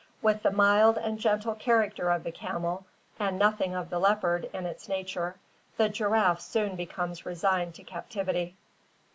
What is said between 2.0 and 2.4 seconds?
of the